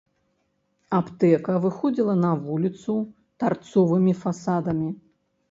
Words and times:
Аптэка 0.99 1.57
выходзіла 1.65 2.15
на 2.23 2.31
вуліцу 2.47 2.97
тарцовымі 3.45 4.17
фасадамі. 4.25 4.91